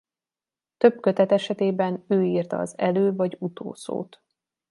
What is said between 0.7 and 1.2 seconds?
Több